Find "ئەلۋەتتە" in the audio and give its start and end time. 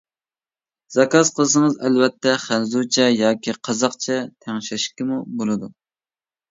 1.89-2.33